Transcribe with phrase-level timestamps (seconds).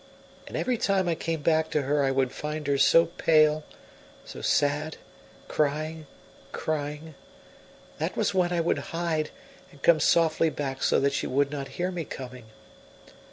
[0.47, 3.63] And every time I came back to her I would find her so pale,
[4.25, 4.97] so sad,
[5.47, 6.07] crying
[6.51, 7.13] crying.
[7.99, 9.29] That was when I would hide
[9.69, 12.45] and come softly back so that she would not hear me coming.